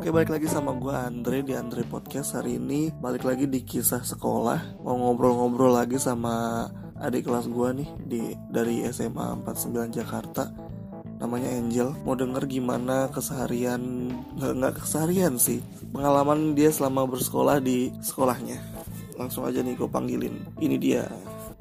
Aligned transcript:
Oke 0.00 0.16
balik 0.16 0.32
lagi 0.32 0.48
sama 0.48 0.72
gue 0.80 0.96
Andre 0.96 1.44
di 1.44 1.52
Andre 1.52 1.84
Podcast. 1.84 2.32
Hari 2.32 2.56
ini 2.56 2.88
Balik 2.88 3.20
lagi 3.20 3.44
di 3.44 3.60
kisah 3.60 4.00
sekolah. 4.00 4.80
Mau 4.80 4.96
ngobrol-ngobrol 4.96 5.76
lagi 5.76 6.00
sama 6.00 6.64
adik 6.96 7.28
kelas 7.28 7.44
gue 7.44 7.68
nih 7.84 7.88
di 8.08 8.22
Dari 8.48 8.80
SMA 8.96 9.44
49 9.44 10.00
Jakarta. 10.00 10.48
Namanya 11.20 11.52
Angel. 11.52 11.92
Mau 12.08 12.16
denger 12.16 12.48
gimana 12.48 13.12
keseharian 13.12 14.08
Nggak, 14.40 14.52
nggak 14.56 14.74
keseharian 14.80 15.36
sih 15.36 15.60
Pengalaman 15.92 16.56
dia 16.56 16.72
selama 16.72 17.04
bersekolah 17.04 17.60
di 17.60 17.92
sekolahnya. 18.00 18.56
Langsung 19.20 19.44
aja 19.44 19.60
nih 19.60 19.76
gue 19.76 19.84
panggilin. 19.84 20.48
Ini 20.64 20.80
dia 20.80 21.12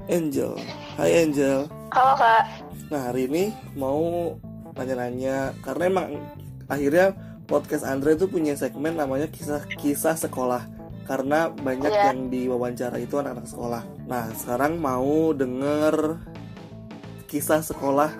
Angel. 0.08 0.56
Hai 0.96 1.28
Angel. 1.28 1.68
Halo 1.92 2.16
kak. 2.16 2.44
Nah 2.88 3.12
hari 3.12 3.28
ini 3.28 3.52
mau 3.76 4.32
nanya-nanya 4.80 5.52
Karena 5.60 5.92
emang 5.92 6.08
akhirnya 6.72 7.29
podcast 7.50 7.84
Andre 7.84 8.14
itu 8.14 8.30
punya 8.30 8.54
segmen 8.54 8.94
namanya 8.94 9.26
kisah 9.28 9.66
kisah 9.76 10.14
sekolah 10.14 10.64
karena 11.04 11.50
banyak 11.50 11.90
Iya. 11.90 12.14
yang 12.14 12.30
diwawancara 12.30 13.02
itu 13.02 13.18
anak-anak 13.18 13.50
sekolah. 13.50 13.82
Nah 14.06 14.30
sekarang 14.38 14.78
mau 14.78 15.34
denger 15.34 16.22
kisah 17.26 17.66
sekolah 17.66 18.14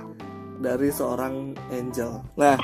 dari 0.58 0.90
seorang 0.90 1.54
Angel. 1.70 2.26
Nah 2.34 2.58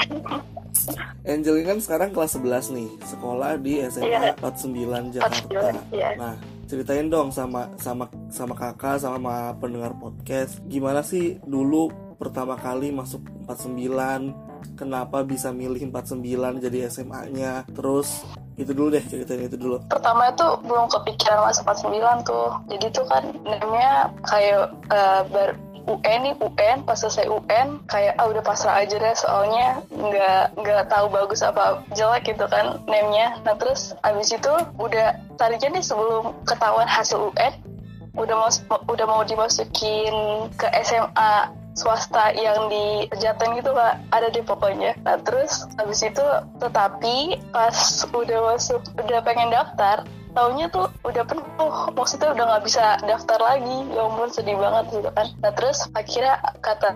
Angel 1.29 1.57
ini 1.57 1.65
kan 1.65 1.77
sekarang 1.77 2.09
kelas 2.09 2.37
11 2.37 2.73
nih 2.73 2.89
sekolah 3.05 3.57
di 3.57 3.81
SMA 3.85 4.09
Iya. 4.09 4.34
49 4.41 5.13
Jakarta. 5.13 5.45
49, 5.45 5.93
iya. 5.93 6.09
Nah 6.17 6.34
ceritain 6.65 7.05
dong 7.05 7.29
sama 7.29 7.70
sama 7.77 8.09
sama 8.34 8.57
kakak 8.57 8.97
sama 8.97 9.53
pendengar 9.55 9.93
podcast 9.93 10.57
gimana 10.65 11.05
sih 11.05 11.37
dulu 11.45 11.93
pertama 12.17 12.57
kali 12.57 12.89
masuk 12.89 13.21
49 13.45 14.45
kenapa 14.75 15.23
bisa 15.23 15.49
milih 15.51 15.91
49 15.91 16.63
jadi 16.63 16.87
SMA-nya 16.91 17.63
terus 17.71 18.23
itu 18.55 18.71
dulu 18.71 18.95
deh 18.95 19.03
ceritain 19.03 19.43
itu 19.43 19.59
dulu. 19.59 19.84
Pertama 19.91 20.31
itu 20.31 20.47
belum 20.63 20.87
kepikiran 20.87 21.43
masuk 21.43 21.67
49 21.67 22.23
tuh. 22.23 22.47
Jadi 22.71 22.85
tuh 22.95 23.05
kan 23.07 23.23
namanya 23.43 24.09
kayak 24.23 24.71
eh, 24.91 25.21
ber 25.27 25.49
UN 25.85 26.20
nih 26.25 26.35
UN 26.41 26.77
pas 26.81 26.97
selesai 26.97 27.29
UN 27.29 27.77
kayak 27.85 28.17
ah 28.17 28.25
udah 28.25 28.41
pasrah 28.41 28.81
aja 28.81 28.97
deh 28.97 29.13
soalnya 29.13 29.85
nggak 29.93 30.57
nggak 30.57 30.84
tahu 30.90 31.05
bagus 31.13 31.45
apa 31.45 31.85
jelek 31.93 32.25
gitu 32.25 32.49
kan 32.49 32.81
name-nya 32.90 33.37
nah 33.45 33.53
terus 33.53 33.93
abis 34.01 34.34
itu 34.34 34.53
udah 34.81 35.13
tadinya 35.37 35.77
nih 35.77 35.85
sebelum 35.85 36.34
ketahuan 36.49 36.90
hasil 36.90 37.29
UN 37.29 37.53
udah 38.17 38.35
mau 38.35 38.49
udah 38.90 39.05
mau 39.05 39.21
dimasukin 39.27 40.49
ke 40.57 40.67
SMA 40.81 41.53
swasta 41.76 42.31
yang 42.34 42.71
di 42.71 43.05
Pejaten 43.12 43.59
gitu 43.59 43.76
kak 43.76 43.99
ada 44.09 44.27
deh 44.31 44.41
pokoknya. 44.41 44.95
Nah 45.04 45.20
terus 45.21 45.68
habis 45.76 46.01
itu 46.01 46.26
tetapi 46.63 47.40
pas 47.51 47.76
udah 48.09 48.40
masuk 48.55 48.81
udah 48.95 49.20
pengen 49.21 49.51
daftar 49.51 50.07
taunya 50.35 50.68
tuh 50.71 50.91
udah 51.03 51.23
penuh. 51.23 51.76
Maksudnya 51.96 52.35
udah 52.35 52.43
nggak 52.55 52.63
bisa 52.68 52.99
daftar 53.03 53.40
lagi. 53.40 53.77
Ya 53.91 54.01
ampun 54.03 54.31
sedih 54.31 54.59
banget 54.59 54.99
gitu 54.99 55.09
kan. 55.12 55.27
Nah 55.43 55.51
terus 55.55 55.87
akhirnya 55.96 56.40
kata 56.59 56.96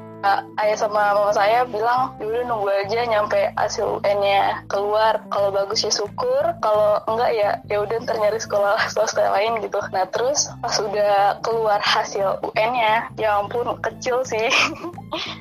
ayah 0.59 0.77
sama 0.77 1.15
mama 1.15 1.31
saya 1.31 1.63
bilang 1.63 2.15
"Ya 2.19 2.25
udah 2.27 2.43
nunggu 2.43 2.69
aja 2.85 2.99
nyampe 3.07 3.39
hasil 3.55 3.99
UN-nya 4.03 4.67
keluar. 4.67 5.23
Kalau 5.31 5.49
bagus 5.55 5.83
ya 5.85 5.91
syukur 5.91 6.43
kalau 6.59 6.99
enggak 7.07 7.31
ya 7.35 7.49
ya 7.71 7.77
udah 7.83 7.97
ntar 8.03 8.19
nyari 8.19 8.39
sekolah 8.39 8.75
swasta 8.91 9.31
lain 9.31 9.63
gitu. 9.63 9.79
Nah 9.95 10.05
terus 10.11 10.51
pas 10.59 10.75
udah 10.79 11.39
keluar 11.39 11.79
hasil 11.79 12.43
UN-nya 12.43 13.07
ya 13.15 13.39
ampun 13.39 13.79
kecil 13.79 14.23
sih. 14.27 14.47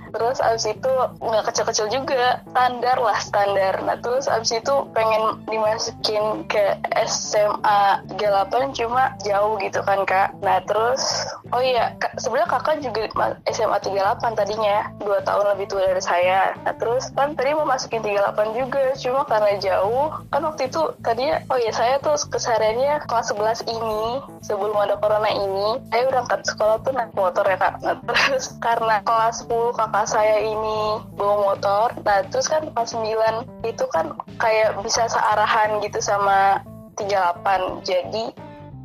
Terus 0.09 0.41
abis 0.41 0.65
itu 0.73 0.93
nggak 1.21 1.53
kecil-kecil 1.53 1.87
juga 1.93 2.41
standar 2.49 2.97
lah 2.97 3.19
standar. 3.21 3.77
Nah 3.85 4.01
terus 4.01 4.25
abis 4.25 4.57
itu 4.57 4.75
pengen 4.97 5.45
dimasukin 5.45 6.49
ke 6.49 6.81
SMA 7.05 8.01
38 8.17 8.73
cuma 8.73 9.13
jauh 9.21 9.61
gitu 9.61 9.85
kan 9.85 10.09
kak. 10.09 10.33
Nah 10.41 10.65
terus 10.65 11.29
oh 11.53 11.61
iya 11.61 11.93
sebenarnya 12.17 12.49
kakak 12.49 12.81
juga 12.81 13.03
ma- 13.13 13.37
SMA 13.53 13.77
38 13.85 14.33
tadinya 14.41 14.68
dua 15.03 15.19
tahun 15.25 15.57
lebih 15.57 15.67
tua 15.71 15.83
dari 15.89 16.03
saya. 16.03 16.55
Nah 16.65 16.75
terus 16.77 17.11
kan 17.15 17.35
tadi 17.35 17.55
mau 17.55 17.69
masukin 17.69 18.05
38 18.05 18.59
juga 18.59 18.83
cuma 18.99 19.23
karena 19.27 19.53
jauh. 19.61 20.09
Kan 20.31 20.43
waktu 20.45 20.71
itu 20.71 20.83
tadinya 21.03 21.43
oh 21.51 21.59
iya 21.59 21.73
saya 21.75 22.01
tuh 22.01 22.17
kesehariannya 22.17 23.05
kelas 23.07 23.33
11 23.35 23.67
ini 23.69 24.05
sebelum 24.45 24.77
ada 24.77 24.97
corona 24.99 25.31
ini. 25.31 25.81
Saya 25.91 26.03
berangkat 26.09 26.41
sekolah 26.47 26.77
tuh 26.83 26.93
naik 26.95 27.13
motor 27.15 27.45
ya 27.45 27.57
kak. 27.59 27.81
Nah 27.83 27.97
terus 28.09 28.55
karena 28.59 29.01
kelas 29.05 29.45
10 29.47 29.79
kakak 29.79 30.07
saya 30.09 30.39
ini 30.43 30.81
bawa 31.15 31.37
motor 31.53 31.87
nah 32.03 32.25
terus 32.29 32.47
kan 32.49 32.65
kelas 32.73 32.95
9 32.95 33.67
itu 33.67 33.85
kan 33.93 34.15
kayak 34.39 34.79
bisa 34.83 35.07
searahan 35.11 35.83
gitu 35.83 35.99
sama 36.03 36.63
38 36.99 37.87
jadi 37.87 38.25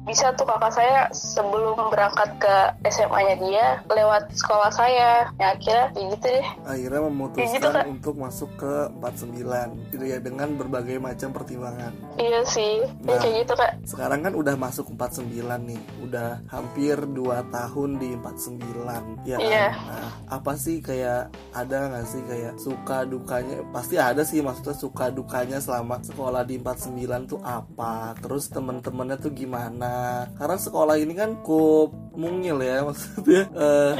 bisa 0.04 0.36
tuh 0.36 0.44
kakak 0.44 0.74
saya 0.76 1.08
sebelum 1.16 1.80
berangkat 1.88 2.30
ke 2.40 2.56
SMA-nya 2.92 3.36
dia 3.40 3.66
lewat 3.88 4.36
sekolah 4.36 4.70
saya. 4.70 5.32
Ya 5.40 5.56
akhirnya 5.56 5.86
kayak 5.96 6.08
gitu 6.20 6.28
deh. 6.28 6.46
Akhirnya 6.68 7.02
memutuskan 7.08 7.40
Kayak 7.40 7.56
gitu, 7.56 7.70
untuk 7.88 8.16
masuk 8.20 8.50
ke 8.60 8.74
49 9.00 9.92
gitu 9.96 10.04
ya 10.04 10.18
dengan 10.20 10.50
berbagai 10.60 10.98
macam 11.00 11.30
pertimbangan. 11.32 11.94
Iya 12.20 12.42
sih 12.46 12.76
Nah. 13.04 13.16
ya, 13.16 13.18
kayak 13.20 13.36
gitu 13.44 13.54
kak. 13.56 13.72
sekarang 13.84 14.20
kan 14.26 14.34
udah 14.36 14.56
masuk 14.56 14.92
49 14.96 15.60
nih 15.70 15.82
udah 16.04 16.40
hampir 16.52 16.96
2 17.00 17.44
tahun 17.52 17.90
di 18.00 18.10
49 18.20 19.24
ya 19.24 19.38
kan? 19.40 19.44
Iya. 19.44 19.68
nah 19.88 20.10
apa 20.32 20.52
sih 20.58 20.80
kayak 20.80 21.32
ada 21.54 21.78
nggak 21.92 22.08
sih 22.10 22.22
kayak 22.28 22.54
suka 22.60 22.98
dukanya? 23.08 23.58
Pasti 23.72 23.96
ada 24.00 24.24
sih 24.26 24.44
maksudnya 24.44 24.76
suka 24.76 25.14
dukanya 25.14 25.58
selama 25.64 26.02
sekolah 26.04 26.44
di 26.44 26.60
49 26.60 27.30
tuh 27.30 27.40
apa? 27.44 28.18
Terus 28.20 28.50
temen-temennya 28.50 29.18
tuh 29.22 29.32
gimana 29.32 29.93
karena 30.38 30.58
sekolah 30.58 30.96
ini 31.00 31.14
kan 31.16 31.40
cukup 31.44 31.94
mungil 32.14 32.62
ya 32.62 32.82
maksudnya 32.88 33.44
eh, 33.54 33.94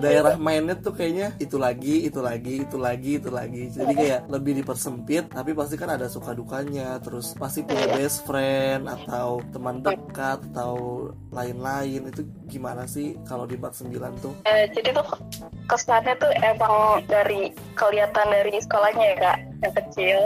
daerah 0.00 0.36
mainnya 0.36 0.76
tuh 0.76 0.92
kayaknya 0.92 1.32
itu 1.40 1.56
lagi 1.56 2.04
itu 2.04 2.20
lagi 2.20 2.64
itu 2.64 2.76
lagi 2.76 3.12
itu 3.16 3.30
lagi. 3.32 3.62
Jadi 3.72 3.92
kayak 3.96 4.20
lebih 4.28 4.52
dipersempit 4.62 5.32
tapi 5.32 5.56
pasti 5.56 5.74
kan 5.80 5.96
ada 5.96 6.06
suka 6.06 6.36
dukanya 6.36 7.00
terus 7.00 7.32
pasti 7.36 7.64
punya 7.64 7.88
best 7.96 8.28
friend 8.28 8.86
atau 8.86 9.40
teman 9.50 9.80
dekat 9.80 10.44
atau 10.52 11.08
lain-lain. 11.32 12.12
Itu 12.12 12.28
gimana 12.46 12.84
sih 12.84 13.16
kalau 13.24 13.48
di 13.48 13.56
49 13.56 14.20
tuh? 14.20 14.32
Eh, 14.44 14.68
jadi 14.76 14.92
tuh 14.92 15.08
kesannya 15.66 16.14
tuh 16.20 16.32
emang 16.44 17.04
dari 17.08 17.48
kelihatan 17.74 18.26
dari 18.28 18.60
sekolahnya 18.60 19.06
ya 19.06 19.16
kak 19.16 19.38
yang 19.60 19.74
kecil 19.76 20.20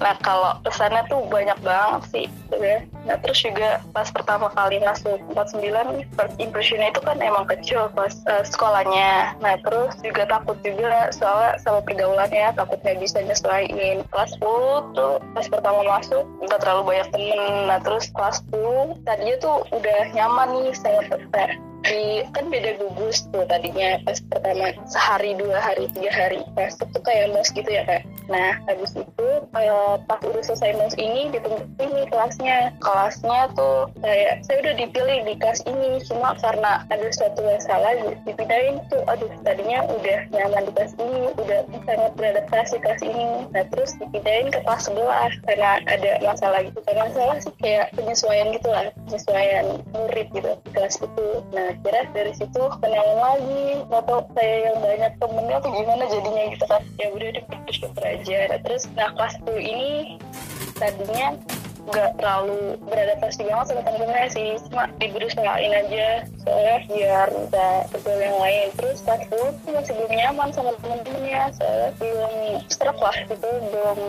nah 0.00 0.14
kalau 0.22 0.58
kesannya 0.66 1.02
tuh 1.06 1.22
banyak 1.30 1.58
banget 1.62 2.02
sih 2.10 2.26
sebenarnya. 2.46 2.80
nah 3.04 3.16
terus 3.20 3.38
juga 3.44 3.70
pas 3.92 4.08
pertama 4.10 4.48
kali 4.52 4.80
masuk 4.82 5.20
49 5.36 6.08
first 6.16 6.36
impressionnya 6.40 6.88
itu 6.90 7.00
kan 7.04 7.18
emang 7.20 7.46
kecil 7.46 7.86
pas 7.94 8.14
eh, 8.26 8.44
sekolahnya. 8.48 9.38
Nah 9.38 9.54
terus 9.62 9.94
juga 10.02 10.26
takut 10.26 10.58
juga 10.64 11.12
soalnya 11.14 11.60
sama 11.62 11.80
pergaulannya 11.84 12.54
takut 12.56 12.78
nggak 12.82 12.98
bisa 12.98 13.22
nyesuaiin. 13.22 14.02
Kelas 14.10 14.32
10 14.40 14.96
tuh 14.96 15.20
pas 15.36 15.46
pertama 15.46 15.80
masuk 15.84 16.24
nggak 16.42 16.60
terlalu 16.62 16.82
banyak 16.94 17.08
temen. 17.14 17.52
Nah 17.70 17.78
terus 17.84 18.10
kelas 18.10 18.42
10 18.50 19.04
tadinya 19.06 19.36
tuh 19.38 19.56
udah 19.70 20.00
nyaman 20.16 20.48
nih 20.58 20.74
sama 20.74 21.02
teteh 21.06 21.50
di 21.84 22.24
kan 22.32 22.48
beda 22.48 22.80
gugus 22.80 23.28
tuh 23.28 23.44
tadinya 23.44 24.00
pas 24.08 24.16
pertama 24.32 24.72
sehari 24.88 25.36
dua 25.36 25.60
hari 25.60 25.84
tiga 25.92 26.08
hari 26.16 26.40
masuk 26.56 26.88
tuh 26.96 27.02
kayak 27.04 27.28
mos 27.36 27.52
gitu 27.52 27.68
ya 27.68 27.84
kak 27.84 28.02
nah 28.26 28.56
habis 28.64 28.96
itu 28.96 29.28
eh, 29.52 29.94
pas 30.08 30.20
udah 30.24 30.42
selesai 30.42 30.76
mos 30.80 30.96
ini 30.96 31.28
ditentuin 31.28 31.90
nih 31.92 32.06
kelasnya. 32.08 32.58
Kelasnya 32.80 33.40
tuh 33.52 33.90
kayak 34.00 34.40
saya 34.48 34.56
udah 34.64 34.74
dipilih 34.80 35.18
di 35.28 35.34
kelas 35.36 35.60
ini 35.68 36.00
cuma 36.08 36.32
karena 36.40 36.84
ada 36.88 37.08
suatu 37.12 37.44
masalah 37.44 37.92
dipindahin 38.24 38.80
tuh. 38.88 39.02
Aduh 39.10 39.28
tadinya 39.44 39.84
udah 39.88 40.18
nyaman 40.32 40.62
di 40.68 40.72
kelas 40.72 40.94
ini 40.96 41.20
udah 41.36 41.60
sangat 41.84 42.12
beradaptasi 42.16 42.76
kelas 42.80 43.02
ini. 43.04 43.28
Nah 43.52 43.64
terus 43.68 43.92
dipindahin 44.00 44.48
ke 44.48 44.60
kelas 44.64 44.88
sebelah 44.88 45.30
karena 45.44 45.70
ada 45.84 46.12
masalah 46.24 46.60
gitu. 46.64 46.78
Kan 46.84 46.96
masalah 46.96 47.36
sih 47.44 47.54
kayak 47.60 47.92
penyesuaian 47.92 48.48
gitu 48.56 48.68
lah 48.72 48.88
penyesuaian 49.06 49.66
murid 49.92 50.28
gitu 50.32 50.50
di 50.64 50.70
kelas 50.72 50.96
itu. 50.96 51.28
Nah 51.52 51.76
kira 51.84 52.08
dari 52.16 52.32
situ 52.32 52.62
kenalan 52.80 53.18
lagi 53.20 53.64
atau 53.92 54.24
saya 54.32 54.56
yang 54.72 54.78
banyak 54.80 55.12
temennya 55.20 55.56
tuh 55.60 55.70
gimana 55.72 56.04
jadinya? 56.08 56.42
Gitu 56.56 56.64
kan. 56.66 56.82
Ya 56.96 57.06
udah 57.12 57.28
deh 57.34 57.44
bersyukur 57.64 58.13
aja. 58.14 58.38
Nah, 58.50 58.60
terus 58.62 58.84
nah 58.94 59.10
kelas 59.14 59.34
10 59.42 59.58
ini 59.58 59.94
tadinya 60.78 61.28
nggak 61.88 62.16
terlalu 62.16 62.80
beradaptasi 62.88 63.40
banget 63.44 63.66
sama 63.68 63.82
temen-temennya 63.84 64.28
sih. 64.32 64.48
Cuma 64.70 64.84
diberusahain 64.96 65.72
aja. 65.72 66.08
Soalnya 66.44 66.76
biar 66.88 67.28
bisa 67.32 67.66
bergaul 67.92 68.20
yang 68.20 68.38
lain. 68.40 68.66
Terus 68.76 68.98
pas 69.04 69.20
tuh 69.28 69.48
masih 69.68 69.92
belum 69.96 70.12
nyaman 70.12 70.48
sama 70.52 70.72
temen-temennya 70.80 71.42
soalnya 71.56 71.90
belum 72.00 72.32
serak 72.72 72.98
lah 73.00 73.16
gitu. 73.28 73.50
Belum 73.72 74.00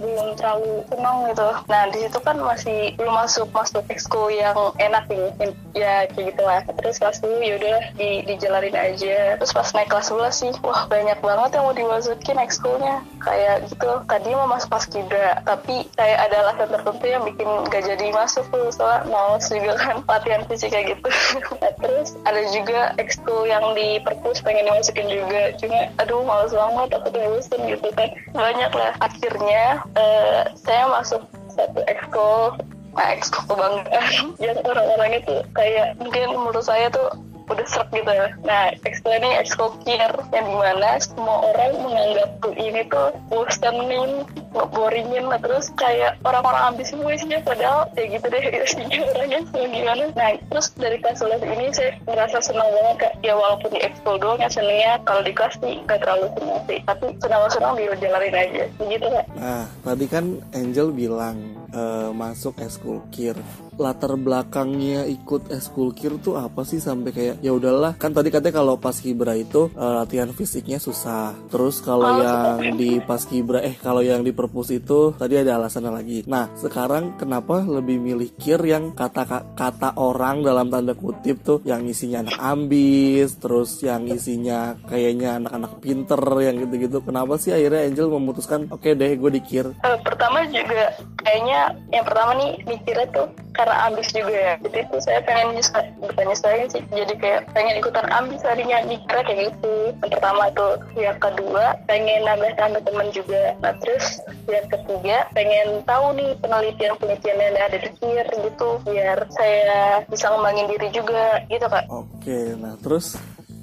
belum 0.00 0.28
terlalu 0.40 0.72
senang 0.88 1.16
gitu. 1.28 1.48
Nah 1.68 1.82
di 1.92 1.98
situ 2.06 2.18
kan 2.24 2.36
masih 2.40 2.78
belum 2.96 3.14
masuk 3.14 3.48
masuk 3.52 3.84
ekskul 3.92 4.32
yang 4.32 4.56
enak 4.80 5.04
nih 5.08 5.52
ya 5.76 6.08
kayak 6.10 6.34
gitu 6.34 6.42
lah 6.42 6.60
terus 6.64 6.98
kelas 6.98 7.20
dulu 7.20 7.40
yaudah 7.44 7.80
di 7.96 8.24
dijalanin 8.24 8.76
aja. 8.76 9.36
Terus 9.36 9.52
pas 9.52 9.68
naik 9.76 9.88
kelas 9.92 10.12
11 10.12 10.32
sih 10.32 10.52
wah 10.64 10.88
banyak 10.88 11.18
banget 11.20 11.50
yang 11.60 11.64
mau 11.68 11.76
dimasukin 11.76 12.38
ekskulnya. 12.40 13.04
Kayak 13.20 13.68
gitu. 13.68 13.90
Tadi 14.08 14.28
mau 14.32 14.48
masuk 14.48 14.68
pas 14.72 14.84
kibra 14.88 15.40
tapi 15.44 15.84
kayak 15.96 16.18
ada 16.28 16.36
alasan 16.48 16.68
tertentu 16.72 17.17
yang 17.18 17.26
bikin 17.34 17.50
gak 17.74 17.82
jadi 17.82 18.06
masuk 18.14 18.46
tuh 18.54 18.70
soalnya 18.70 19.10
males 19.10 19.50
juga 19.50 19.74
kan 19.74 19.96
latihan 20.06 20.42
fisik 20.46 20.70
kayak 20.70 20.94
gitu. 20.94 21.08
Terus 21.82 22.14
ada 22.22 22.42
juga 22.54 22.80
ekskul 23.02 23.50
yang 23.50 23.74
di 23.74 23.98
perpus 23.98 24.38
pengen 24.38 24.70
dimasukin 24.70 25.10
juga. 25.10 25.50
Cuma 25.58 25.90
aduh 25.98 26.22
males 26.22 26.54
banget 26.54 26.88
aku 26.94 27.06
tuh 27.10 27.22
bosen 27.26 27.60
gitu 27.66 27.88
kan 27.98 28.08
banyak 28.30 28.70
lah. 28.70 28.92
Akhirnya 29.02 29.82
uh, 29.98 30.46
saya 30.54 30.86
masuk 30.86 31.26
satu 31.50 31.82
ekskul. 31.90 32.54
Nah 32.94 33.08
ekskul 33.18 33.42
kebanggaan. 33.50 34.14
Yang 34.44 34.62
orang-orangnya 34.62 35.20
tuh 35.26 35.40
kayak 35.58 35.98
mungkin 35.98 36.38
menurut 36.38 36.62
saya 36.62 36.86
tuh 36.94 37.10
udah 37.48 37.66
serak 37.66 37.88
gitu 37.96 38.12
ya. 38.12 38.28
Nah, 38.44 38.76
ekskul 38.84 39.12
ini 39.16 39.40
ekskul 39.40 39.72
yang 39.88 40.12
di 40.28 40.54
mana 40.54 41.00
semua 41.00 41.48
orang 41.52 41.80
menganggap 41.80 42.28
tuh 42.44 42.54
ini 42.60 42.84
tuh 42.92 43.08
bosenin, 43.32 44.28
ngeboringin 44.58 45.24
lah 45.30 45.38
terus 45.38 45.70
kayak 45.78 46.18
orang-orang 46.26 46.74
ambis 46.74 46.90
semua 46.90 47.14
isinya 47.14 47.38
padahal 47.46 47.86
kayak 47.94 48.18
gitu 48.18 48.26
deh 48.26 48.42
isinya 48.66 48.98
orangnya 49.14 49.40
semua 49.46 49.66
gimana. 49.70 50.04
Nah, 50.18 50.30
terus 50.50 50.66
dari 50.74 50.96
kelas 50.98 51.22
11 51.22 51.54
ini 51.54 51.66
saya 51.70 51.90
merasa 52.04 52.38
senang 52.42 52.68
banget 52.74 52.96
kak. 52.98 53.12
Ya 53.22 53.34
walaupun 53.38 53.70
di 53.70 53.80
ekskul 53.86 54.16
doang 54.18 54.42
ya 54.42 54.50
senengnya 54.50 54.92
kalau 55.06 55.22
di 55.22 55.32
kelas 55.32 55.54
sih 55.62 55.74
gak 55.86 56.00
terlalu 56.02 56.26
senang 56.34 56.60
sih. 56.66 56.78
Tapi 56.82 57.06
senang-senang 57.22 57.74
jalanin 58.02 58.34
aja. 58.34 58.64
Begitu 58.82 59.06
kak. 59.06 59.26
Nah, 59.38 59.64
tadi 59.86 60.06
kan 60.10 60.24
Angel 60.50 60.88
bilang 60.90 61.36
uh, 61.70 62.10
masuk 62.10 62.58
eskul 62.58 62.98
kir 63.14 63.38
latar 63.78 64.18
belakangnya 64.18 65.06
ikut 65.06 65.48
eskul 65.54 65.94
kir 65.94 66.18
tuh 66.18 66.36
apa 66.36 66.66
sih? 66.66 66.82
Sampai 66.82 67.14
kayak 67.14 67.36
ya 67.40 67.54
udahlah. 67.54 67.94
Kan 67.96 68.12
tadi 68.12 68.28
katanya 68.28 68.60
kalau 68.60 68.74
pas 68.76 68.98
kibra 68.98 69.38
itu 69.38 69.70
uh, 69.78 70.02
latihan 70.02 70.30
fisiknya 70.34 70.82
susah. 70.82 71.32
Terus 71.48 71.80
kalau 71.80 72.10
oh, 72.10 72.18
yang 72.20 72.74
di 72.76 72.98
pas 72.98 73.22
kibra 73.22 73.62
eh 73.62 73.78
kalau 73.78 74.02
yang 74.02 74.26
di 74.26 74.34
perpus 74.34 74.74
itu 74.74 75.14
tadi 75.14 75.38
ada 75.38 75.56
alasannya 75.56 75.92
lagi. 75.94 76.18
Nah 76.26 76.50
sekarang 76.58 77.16
kenapa 77.16 77.62
lebih 77.62 78.02
milih 78.02 78.34
kir 78.36 78.60
yang 78.66 78.92
kata 78.92 79.54
kata 79.54 79.96
orang 79.96 80.42
dalam 80.42 80.68
tanda 80.68 80.92
kutip 80.98 81.40
tuh? 81.46 81.58
Yang 81.62 81.96
isinya 81.96 82.26
anak 82.26 82.38
ambis 82.38 83.38
terus 83.38 83.78
yang 83.84 84.08
isinya 84.10 84.74
kayaknya 84.90 85.38
anak-anak 85.38 85.72
pinter 85.80 86.22
yang 86.42 86.56
gitu-gitu. 86.66 86.98
Kenapa 87.04 87.38
sih 87.38 87.54
akhirnya 87.54 87.86
Angel 87.86 88.08
memutuskan 88.10 88.66
oke 88.68 88.82
okay 88.82 88.92
deh 88.98 89.14
gue 89.14 89.30
dikir. 89.38 89.64
Uh, 89.84 89.98
pertama 90.02 90.42
juga 90.50 90.96
kayaknya 91.22 91.76
yang 91.92 92.04
pertama 92.04 92.30
nih 92.40 92.52
mikirnya 92.64 93.06
tuh 93.14 93.28
karena 93.52 93.67
ambis 93.70 94.08
juga 94.12 94.34
ya. 94.34 94.54
Jadi 94.64 94.78
itu 94.84 94.96
saya 95.00 95.20
pengen 95.24 95.56
nyesel 95.56 95.84
bukan 96.00 96.24
nyusahin 96.28 96.68
sih. 96.72 96.82
Jadi 96.90 97.14
kayak 97.20 97.40
pengen 97.52 97.78
ikutan 97.80 98.06
ambis 98.12 98.40
tadinya. 98.42 98.82
Mikirnya 98.84 99.24
kayak 99.24 99.40
gitu. 99.52 99.74
Yang 100.02 100.10
pertama 100.18 100.44
tuh 100.54 100.72
yang 100.96 101.18
kedua 101.20 101.64
pengen 101.86 102.20
nambah 102.24 102.52
tambah 102.56 102.82
teman 102.84 103.08
juga. 103.12 103.42
Nah 103.60 103.74
terus 103.80 104.20
yang 104.48 104.66
ketiga 104.68 105.16
pengen 105.32 105.82
tahu 105.84 106.06
nih 106.16 106.30
penelitian-penelitian 106.40 107.38
yang 107.38 107.56
ada 107.56 107.78
di 107.78 107.90
KIR 107.98 108.28
gitu. 108.48 108.68
Biar 108.88 109.18
saya 109.32 110.02
bisa 110.08 110.28
ngembangin 110.32 110.68
diri 110.70 110.88
juga. 110.92 111.44
Gitu 111.46 111.66
kak. 111.66 111.86
Oke 111.88 112.58
nah 112.58 112.74
terus 112.80 113.16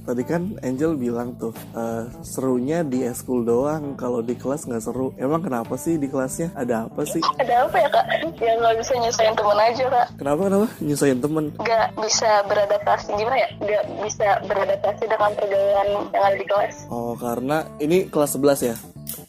tadi 0.06 0.24
kan 0.24 0.56
Angel 0.62 0.94
bilang 0.96 1.34
tuh 1.36 1.52
uh, 1.74 2.06
serunya 2.22 2.86
di 2.86 3.02
eskul 3.04 3.42
doang. 3.42 3.98
Kalau 3.98 4.22
di 4.22 4.38
kelas 4.38 4.70
nggak 4.70 4.84
seru. 4.86 5.12
Emang 5.18 5.42
kenapa 5.42 5.76
sih 5.76 5.98
di 5.98 6.08
kelasnya? 6.08 6.54
Ada 6.54 6.88
apa 6.88 7.02
sih? 7.04 7.22
Ada 7.42 7.66
apa 7.66 7.76
ya 7.82 7.90
kak? 7.90 8.06
Ya 8.38 8.54
nggak 8.62 8.76
bisa 8.80 8.94
nyusahin 9.02 9.34
temen 9.34 9.58
aja 9.58 9.86
kak. 9.90 10.08
Kenapa 10.22 10.42
kenapa? 10.48 10.68
Nyusahin 10.80 11.20
temen? 11.20 11.46
Nggak 11.58 11.88
bisa 12.00 12.32
beradaptasi. 12.46 13.10
Gimana 13.18 13.38
ya? 13.42 13.50
Nggak 13.58 13.84
bisa 14.06 14.28
beradaptasi 14.46 15.04
dengan 15.10 15.32
pergaulan 15.34 15.90
yang 16.14 16.24
ada 16.24 16.38
di 16.38 16.46
kelas. 16.46 16.76
Oh 16.94 17.18
karena 17.18 17.66
ini 17.82 18.06
kelas 18.08 18.38
11 18.38 18.70
ya 18.70 18.78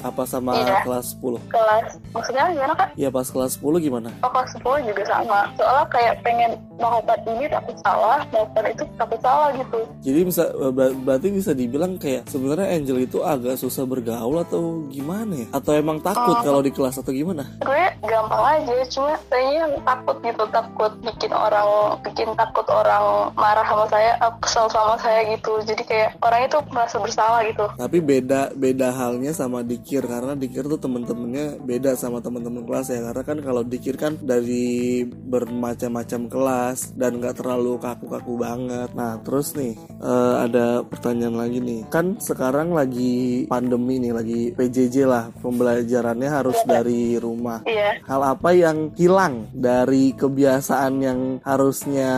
apa 0.09 0.23
sama 0.29 0.55
iya. 0.57 0.83
kelas 0.87 1.19
10? 1.19 1.51
Kelas, 1.51 1.87
maksudnya 2.15 2.45
gimana 2.55 2.75
kak? 2.75 2.89
Iya 2.95 3.09
pas 3.11 3.27
kelas 3.27 3.53
10 3.59 3.87
gimana? 3.87 4.09
Oh 4.23 4.31
kelas 4.31 4.51
10 4.59 4.89
juga 4.89 5.03
sama 5.07 5.39
Soalnya 5.59 5.87
kayak 5.91 6.15
pengen 6.23 6.51
melakukan 6.77 7.21
ini 7.27 7.47
takut 7.49 7.77
salah 7.83 8.19
Melakukan 8.31 8.65
itu 8.73 8.85
takut 8.97 9.21
salah 9.21 9.49
gitu 9.55 9.79
Jadi 10.05 10.21
bisa 10.27 10.45
ber 10.71 10.91
berarti 10.97 11.29
bisa 11.33 11.53
dibilang 11.53 11.93
kayak 11.97 12.29
sebenarnya 12.31 12.67
Angel 12.77 12.99
itu 13.03 13.19
agak 13.23 13.57
susah 13.59 13.85
bergaul 13.89 14.39
atau 14.43 14.87
gimana 14.91 15.47
ya? 15.47 15.47
Atau 15.55 15.73
emang 15.77 15.99
takut 16.01 16.37
uh, 16.39 16.43
kalau 16.45 16.61
di 16.63 16.71
kelas 16.73 17.01
atau 17.01 17.13
gimana? 17.13 17.47
Gue 17.63 17.85
gampang 18.07 18.63
aja, 18.63 18.75
cuma 18.93 19.15
kayaknya 19.29 19.65
takut 19.83 20.17
gitu 20.23 20.45
Takut 20.53 20.93
bikin 21.03 21.33
orang, 21.33 21.69
bikin 22.05 22.29
takut 22.39 22.67
orang 22.71 23.35
marah 23.35 23.67
sama 23.67 23.85
saya 23.91 24.13
eh, 24.21 24.33
Kesel 24.43 24.67
sama 24.71 24.95
saya 25.01 25.21
gitu 25.33 25.53
Jadi 25.67 25.83
kayak 25.85 26.11
orang 26.23 26.41
itu 26.47 26.59
merasa 26.71 26.97
bersalah 27.01 27.41
gitu 27.47 27.67
Tapi 27.77 27.99
beda 27.99 28.55
beda 28.55 28.89
halnya 28.95 29.33
sama 29.35 29.61
di 29.67 29.77
dikir 29.97 30.13
karena 30.13 30.37
dikir 30.37 30.65
tuh 30.69 30.77
temen-temennya 30.77 31.57
beda 31.65 31.97
sama 31.97 32.21
temen-temen 32.21 32.69
kelas 32.69 32.93
ya. 32.93 33.01
Karena 33.01 33.23
kan 33.25 33.39
kalau 33.41 33.65
dikir 33.65 33.97
kan 33.97 34.21
dari 34.21 35.09
bermacam-macam 35.09 36.21
kelas 36.29 36.93
dan 37.01 37.17
nggak 37.17 37.41
terlalu 37.41 37.81
kaku-kaku 37.81 38.37
banget. 38.37 38.93
Nah 38.93 39.17
terus 39.25 39.57
nih 39.57 39.73
uh, 40.05 40.45
ada 40.45 40.85
pertanyaan 40.85 41.41
lagi 41.41 41.65
nih. 41.65 41.89
Kan 41.89 42.21
sekarang 42.21 42.77
lagi 42.77 43.49
pandemi 43.49 43.97
nih 43.97 44.13
lagi 44.13 44.41
PJJ 44.53 45.09
lah. 45.09 45.33
Pembelajarannya 45.41 46.29
harus 46.29 46.61
dari 46.69 47.17
rumah. 47.17 47.65
Iya. 47.65 48.05
hal 48.05 48.37
apa 48.37 48.53
yang 48.53 48.93
hilang 49.01 49.49
dari 49.57 50.13
kebiasaan 50.13 50.93
yang 51.01 51.21
harusnya 51.41 52.13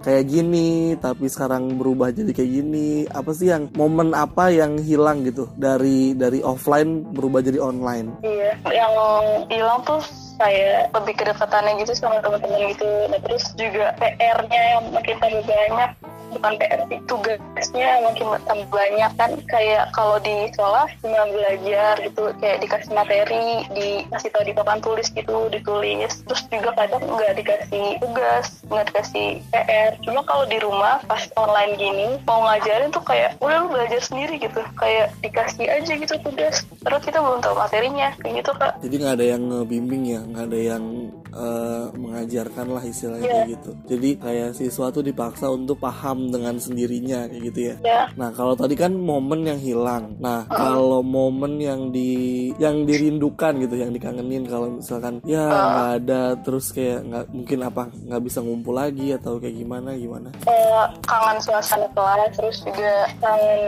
kayak 0.00 0.32
gini 0.32 0.96
tapi 0.96 1.28
sekarang 1.28 1.76
berubah 1.76 2.08
jadi 2.08 2.32
kayak 2.32 2.52
gini? 2.56 3.04
Apa 3.04 3.36
sih 3.36 3.52
yang 3.52 3.68
momen 3.76 4.16
apa 4.16 4.48
yang 4.48 4.80
hilang 4.80 5.28
gitu 5.28 5.52
dari 5.60 6.16
dari 6.16 6.40
offline 6.40 6.91
berubah 7.12 7.40
jadi 7.40 7.58
online. 7.62 8.12
Iya 8.20 8.52
yang 8.70 8.94
hilang 9.48 9.80
tuh 9.88 10.04
kayak 10.36 10.90
lebih 10.92 11.14
kedekatannya 11.22 11.80
gitu 11.84 11.92
sama 11.94 12.18
teman-teman 12.20 12.72
gitu. 12.74 12.88
Nah 13.08 13.20
terus 13.22 13.44
juga 13.54 13.94
PR-nya 14.00 14.60
yang 14.76 14.82
makin 14.90 15.16
tambah 15.22 15.42
banyak 15.46 15.90
bukan 16.34 16.52
PR 16.58 16.80
sih 16.88 17.00
tugasnya 17.06 17.88
makin 18.04 18.26
tambah 18.48 18.82
banyak 18.82 19.12
kan 19.20 19.30
kayak 19.46 19.84
kalau 19.92 20.16
di 20.20 20.48
sekolah 20.52 20.88
cuma 21.04 21.28
belajar 21.30 21.94
gitu 22.00 22.32
kayak 22.40 22.58
dikasih 22.64 22.90
materi 22.96 23.48
dikasih 23.72 24.28
tahu 24.32 24.44
di 24.48 24.54
papan 24.56 24.78
tulis 24.80 25.08
gitu 25.12 25.36
ditulis. 25.52 26.12
Terus 26.24 26.42
juga 26.48 26.70
kadang 26.74 27.02
nggak 27.04 27.32
dikasih 27.38 27.86
tugas 28.00 28.46
nggak 28.66 28.84
dikasih 28.90 29.28
PR 29.52 29.92
cuma 30.02 30.20
kalau 30.24 30.44
di 30.48 30.58
rumah 30.58 30.98
pas 31.04 31.22
online 31.36 31.76
gini 31.76 32.08
mau 32.24 32.42
ngajarin 32.48 32.90
tuh 32.90 33.04
kayak 33.04 33.36
udah 33.44 33.56
lu 33.64 33.68
belajar 33.70 34.00
sendiri 34.00 34.40
gitu. 34.40 34.60
Kayak 34.80 35.12
dikasih 35.20 35.66
aja 35.68 35.92
gitu 35.92 36.14
tugas. 36.24 36.64
Terus 36.64 37.02
kita 37.04 37.18
belum 37.20 37.40
tahu 37.44 37.54
materinya. 37.58 38.08
Kayak 38.22 38.34
gitu 38.42 38.52
kak. 38.56 38.72
Jadi 38.82 38.94
nggak 38.98 39.14
ada 39.20 39.26
yang 39.26 39.42
ngebimbing 39.46 40.02
ya? 40.08 40.20
Nggak 40.24 40.44
ada 40.48 40.58
yang 40.58 40.84
uh, 41.34 41.86
mengajarkan 41.96 42.66
lah 42.72 42.82
istilahnya 42.84 43.28
yeah. 43.28 43.44
gitu. 43.48 43.70
Jadi 43.88 44.10
kayak 44.20 44.50
siswa 44.56 44.86
tuh 44.92 45.04
dipaksa 45.04 45.50
untuk 45.50 45.80
paham 45.80 46.21
dengan 46.28 46.60
sendirinya 46.60 47.26
kayak 47.26 47.42
gitu 47.50 47.60
ya. 47.72 47.76
Yeah. 47.82 48.04
Nah 48.14 48.30
kalau 48.36 48.54
tadi 48.54 48.76
kan 48.76 48.92
momen 48.94 49.48
yang 49.48 49.58
hilang. 49.58 50.20
Nah 50.20 50.46
uh. 50.46 50.54
kalau 50.54 51.00
momen 51.00 51.58
yang 51.58 51.90
di 51.90 52.52
yang 52.60 52.84
dirindukan 52.86 53.58
gitu, 53.64 53.74
yang 53.80 53.90
dikangenin 53.90 54.44
kalau 54.46 54.78
misalkan 54.78 55.18
ya 55.26 55.48
nggak 55.48 55.88
uh. 55.88 55.96
ada 55.98 56.22
terus 56.44 56.70
kayak 56.70 57.02
nggak 57.08 57.24
mungkin 57.32 57.58
apa 57.64 57.82
nggak 57.90 58.22
bisa 58.22 58.38
ngumpul 58.44 58.74
lagi 58.76 59.16
atau 59.16 59.40
kayak 59.40 59.56
gimana 59.56 59.96
gimana? 59.96 60.28
Uh, 60.44 60.86
kangen 61.08 61.38
suasana 61.40 61.88
kelas, 61.96 62.30
terus 62.36 62.58
juga 62.62 63.08
kangen 63.18 63.62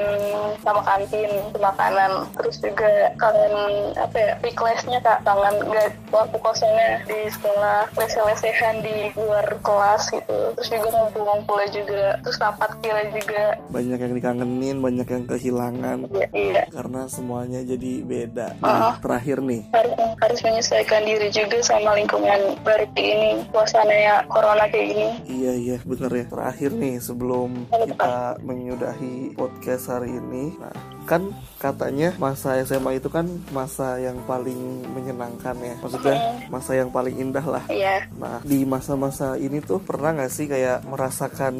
sama 0.60 0.82
kantin 0.84 1.30
makanan, 1.56 2.28
terus 2.36 2.56
juga 2.60 2.92
kangen 3.16 3.54
apa 3.96 4.16
ya 4.16 4.32
weekly-nya 4.44 5.00
kak, 5.00 5.22
kangen 5.24 5.54
nggak 5.70 5.88
waktu 6.12 6.36
kosongnya 6.42 6.90
di 7.08 7.30
sekolah, 7.30 7.88
lese-lesehan 7.96 8.76
di 8.82 9.10
luar 9.16 9.46
kelas 9.62 10.10
gitu, 10.12 10.38
terus 10.58 10.68
juga 10.68 10.88
ngumpul-ngumpulnya 10.92 11.68
juga, 11.72 12.04
terus 12.26 12.36
rapat 12.50 12.70
kira 12.84 13.02
juga. 13.10 13.42
Banyak 13.72 13.98
yang 13.98 14.14
dikangenin 14.14 14.76
banyak 14.84 15.08
yang 15.08 15.24
kehilangan. 15.24 15.98
Iya, 16.12 16.28
iya. 16.32 16.62
karena 16.68 17.08
semuanya 17.08 17.60
jadi 17.64 17.92
beda. 18.04 18.46
Nah, 18.60 18.92
uh, 18.92 18.94
terakhir 19.00 19.40
nih. 19.40 19.62
Harus, 19.72 19.96
harus 20.20 20.40
menyesuaikan 20.44 21.02
diri 21.08 21.28
juga 21.32 21.58
sama 21.64 21.96
lingkungan 21.96 22.60
baru 22.62 22.86
kayak 22.92 23.10
ini 23.16 23.30
suasananya 23.50 24.14
corona 24.28 24.64
kayak 24.68 24.86
gini. 24.92 25.08
Iya 25.28 25.52
iya 25.56 25.76
bener 25.82 26.10
ya. 26.12 26.24
Terakhir 26.28 26.70
nih 26.76 26.96
sebelum 27.00 27.50
kita 27.72 28.38
menyudahi 28.44 29.36
podcast 29.36 29.90
hari 29.90 30.14
ini. 30.14 30.56
Nah 30.60 30.93
kan 31.04 31.22
katanya 31.60 32.12
masa 32.16 32.60
SMA 32.64 33.00
itu 33.00 33.08
kan 33.08 33.24
masa 33.48 33.96
yang 33.96 34.20
paling 34.24 34.84
menyenangkan 34.92 35.56
ya 35.60 35.74
maksudnya 35.80 36.16
masa 36.48 36.76
yang 36.76 36.92
paling 36.92 37.16
indah 37.16 37.44
lah 37.44 37.64
Iya. 37.68 38.08
nah 38.16 38.40
di 38.44 38.64
masa-masa 38.64 39.36
ini 39.36 39.60
tuh 39.60 39.80
pernah 39.80 40.12
nggak 40.12 40.32
sih 40.32 40.44
kayak 40.44 40.84
merasakan 40.84 41.54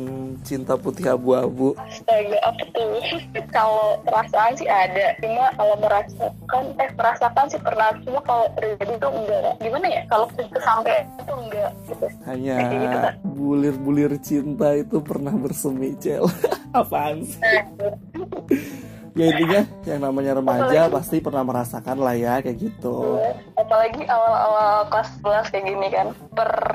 cinta 0.45 0.77
putih 0.77 1.13
abu-abu 1.13 1.73
Astaga, 1.77 2.37
apa 2.45 2.65
tuh? 2.73 3.01
kalau 3.57 3.97
perasaan 4.03 4.53
sih 4.59 4.67
ada, 4.67 5.15
cuma 5.23 5.47
kalau 5.55 5.75
merasakan, 5.79 6.65
eh 6.83 6.91
merasakan 6.97 7.47
sih 7.47 7.61
pernah, 7.63 7.95
cuma 8.03 8.19
kalau 8.27 8.47
terjadi 8.59 8.95
tuh 8.99 9.11
enggak. 9.15 9.53
Gimana 9.63 9.87
ya? 9.87 10.03
Kalau 10.11 10.27
sampai 10.59 11.07
itu 11.07 11.33
enggak 11.33 11.71
gitu. 11.87 12.07
hanya 12.27 12.55
Kayak 12.59 12.73
gitu, 12.83 12.99
bulir-bulir 13.31 14.13
cinta 14.19 14.69
itu 14.75 14.97
pernah 14.99 15.35
bersemi 15.35 15.95
cel 16.01 16.25
apaan 16.79 17.23
sih 17.23 17.39
ya 19.15 19.31
intinya 19.31 19.63
yang 19.87 20.01
namanya 20.03 20.33
remaja 20.43 20.91
pasti 20.91 21.23
pernah 21.23 21.47
merasakan 21.47 22.03
lah 22.03 22.19
ya 22.19 22.43
kayak 22.43 22.59
gitu. 22.59 23.19
Apalagi 23.55 24.03
awal-awal 24.11 24.91
kelas 24.91 25.09
11 25.23 25.53
kayak 25.55 25.65
gini 25.71 25.89
kan, 25.95 26.07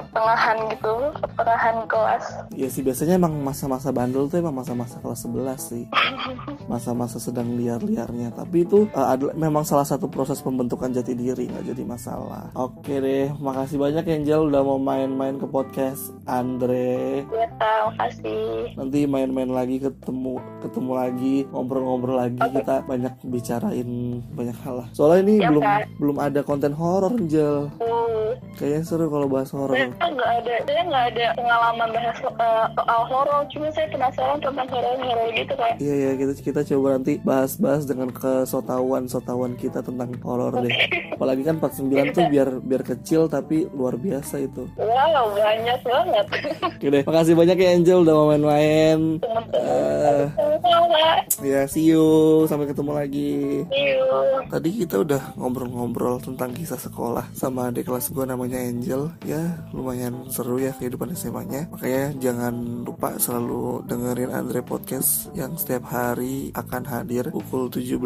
pertengahan 0.10 0.58
gitu, 0.70 0.94
pertengahan 1.32 1.78
kelas. 1.86 2.24
ya 2.52 2.68
sih 2.68 2.82
biasanya 2.82 3.16
emang 3.16 3.34
masa-masa 3.40 3.90
bandel 3.90 4.26
tuh 4.26 4.42
emang 4.42 4.56
masa-masa 4.56 4.98
kelas 4.98 5.24
11 5.24 5.56
sih. 5.62 5.84
Masa-masa 6.72 7.18
sedang 7.18 7.54
liar-liarnya. 7.54 8.34
Tapi 8.34 8.58
itu 8.62 8.90
uh, 8.92 9.08
adalah 9.10 9.34
memang 9.34 9.62
salah 9.62 9.84
satu 9.84 10.06
proses 10.06 10.40
pembentukan 10.40 10.90
jati 10.90 11.14
diri 11.14 11.46
nggak 11.46 11.66
jadi 11.68 11.84
masalah. 11.84 12.50
Oke 12.54 12.98
deh 12.98 13.30
makasih 13.36 13.78
banyak 13.78 14.06
Angel 14.06 14.50
udah 14.50 14.62
mau 14.62 14.78
main-main 14.78 15.38
ke 15.38 15.46
podcast 15.46 16.10
Andre. 16.26 17.26
Ya, 17.26 17.48
Kak, 17.56 17.94
makasih. 17.94 18.74
nanti 18.74 19.06
main-main 19.06 19.50
lagi 19.50 19.78
ketemu 19.78 20.38
ketemu 20.60 20.92
lagi 20.92 21.36
ngobrol-ngobrol 21.50 22.18
lagi 22.18 22.40
kita 22.40 22.82
banyak 22.84 23.14
bicarain 23.24 23.90
banyak 24.32 24.58
hal 24.62 24.76
lah. 24.82 24.88
Soalnya 24.92 25.22
ini 25.22 25.36
Ya, 25.40 25.50
belum 25.50 25.64
Kak. 25.64 25.82
belum 25.98 26.18
ada 26.18 26.40
konten 26.42 26.74
horor 26.74 27.14
Angel. 27.14 27.70
Uh, 27.80 28.34
kayaknya 28.56 28.82
seru 28.84 29.08
kalau 29.08 29.28
bahas 29.28 29.50
horor. 29.52 29.76
Saya 29.76 29.90
nggak 30.08 30.32
ada, 30.44 30.56
saya 30.64 30.82
nggak 30.88 31.06
ada 31.14 31.26
pengalaman 31.36 31.90
bahas 31.92 32.18
uh, 32.24 32.66
soal 32.72 33.02
horor, 33.12 33.42
cuma 33.52 33.68
saya 33.76 33.88
penasaran 33.92 34.40
tentang 34.40 34.68
horor-horor 34.72 35.30
gitu 35.36 35.54
kan. 35.60 35.74
Iya 35.78 35.96
ya 35.96 36.12
kita 36.16 36.34
kita 36.40 36.62
coba 36.76 36.88
nanti 36.96 37.14
bahas-bahas 37.22 37.84
dengan 37.84 38.10
kesotauan 38.16 39.12
sotawan 39.12 39.54
kita 39.60 39.84
tentang 39.84 40.16
horor 40.24 40.64
deh. 40.64 40.72
Apalagi 41.20 41.44
kan 41.44 41.60
49 41.60 42.16
tuh 42.16 42.26
biar 42.32 42.50
biar 42.64 42.84
kecil 42.88 43.28
tapi 43.28 43.68
luar 43.76 44.00
biasa 44.00 44.40
itu. 44.40 44.72
Wow, 44.80 45.36
banyak 45.36 45.80
banget. 45.84 46.26
Oke 46.64 46.88
deh, 46.88 47.04
makasih 47.04 47.36
banyak 47.36 47.58
ya 47.60 47.70
Angel 47.76 48.00
udah 48.08 48.14
mau 48.16 48.28
main-main. 48.32 49.20
Sama-sama. 49.20 51.04
ya 51.40 51.64
see 51.68 51.92
you, 51.92 52.44
sampai 52.48 52.68
ketemu 52.72 52.92
lagi. 52.96 53.64
See 53.68 53.86
you. 53.96 54.08
Tadi 54.48 54.70
kita 54.84 55.04
udah 55.04 55.22
ngobrol-ngobrol 55.36 56.24
tentang 56.24 56.56
kisah 56.56 56.80
sekolah 56.80 57.32
sama 57.36 57.70
adik 57.70 57.88
kelas 57.88 58.12
gue 58.12 58.26
namanya 58.26 58.60
Angel 58.60 59.12
Ya 59.28 59.62
lumayan 59.90 60.30
seru 60.30 60.62
ya 60.62 60.70
kehidupan 60.78 61.18
SMA-nya 61.18 61.66
Makanya 61.74 62.14
jangan 62.22 62.86
lupa 62.86 63.18
selalu 63.18 63.82
dengerin 63.90 64.30
Andre 64.30 64.62
Podcast 64.62 65.34
Yang 65.34 65.66
setiap 65.66 65.90
hari 65.90 66.54
akan 66.54 66.86
hadir 66.86 67.34
pukul 67.34 67.74
17 67.74 67.98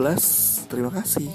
Terima 0.71 0.87
kasih 0.95 1.27